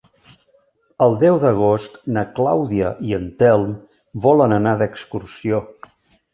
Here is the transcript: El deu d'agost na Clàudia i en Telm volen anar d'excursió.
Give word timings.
El 1.05 1.17
deu 1.23 1.37
d'agost 1.43 1.99
na 2.17 2.23
Clàudia 2.41 2.95
i 3.11 3.15
en 3.19 3.29
Telm 3.45 3.77
volen 4.27 4.59
anar 4.59 4.77
d'excursió. 4.83 5.65